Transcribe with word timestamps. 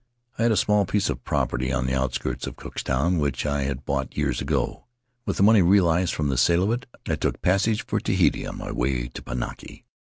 I 0.39 0.41
had 0.41 0.51
a 0.51 0.57
small 0.57 0.87
piece 0.87 1.11
of 1.11 1.23
property 1.23 1.71
on 1.71 1.85
the 1.85 1.93
outskirts 1.93 2.47
of 2.47 2.55
Cooktown 2.55 3.19
which 3.19 3.45
I 3.45 3.61
had 3.65 3.85
bought 3.85 4.17
years 4.17 4.41
ago. 4.41 4.85
With 5.27 5.37
the 5.37 5.43
money 5.43 5.61
realized 5.61 6.15
from 6.15 6.29
the 6.29 6.39
sale 6.39 6.63
of 6.63 6.71
it 6.71 6.87
I 7.07 7.13
took 7.13 7.39
passage 7.43 7.85
for 7.85 7.99
Tahiti 7.99 8.47
on 8.47 8.57
my 8.57 8.71
way 8.71 9.09
to 9.09 9.21
Pinaki. 9.21 9.85